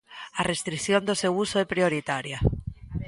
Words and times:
A 0.39 0.41
restrición 0.51 1.01
do 1.05 1.19
seu 1.21 1.33
uso 1.45 1.55
é 1.63 1.65
prioritaria. 1.73 2.39